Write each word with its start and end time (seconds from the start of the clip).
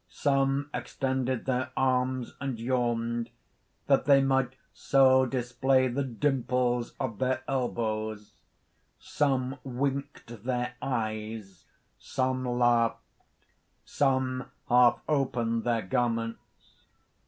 Some 0.09 0.71
extended 0.73 1.45
their 1.45 1.69
arms 1.77 2.33
and 2.41 2.59
yawned, 2.59 3.29
that 3.85 4.05
they 4.05 4.19
might 4.19 4.55
so 4.73 5.27
display 5.27 5.89
the 5.89 6.03
dimples 6.03 6.95
of 6.99 7.19
their 7.19 7.43
elbows; 7.47 8.33
some 8.97 9.59
winked 9.63 10.43
their 10.43 10.73
eyes; 10.81 11.65
some 11.99 12.45
laughed; 12.47 12.97
some 13.85 14.45
half 14.69 14.99
opened 15.07 15.65
their 15.65 15.83
garments. 15.83 16.87